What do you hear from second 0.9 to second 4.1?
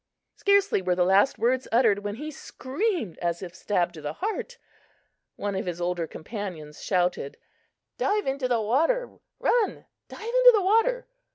the last words uttered when he screamed as if stabbed to